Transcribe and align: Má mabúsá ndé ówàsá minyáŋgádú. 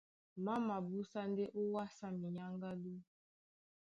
Má 0.43 0.53
mabúsá 0.67 1.21
ndé 1.29 1.45
ówàsá 1.61 2.07
minyáŋgádú. 2.21 2.93